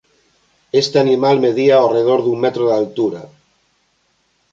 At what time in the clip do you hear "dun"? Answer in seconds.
2.23-2.37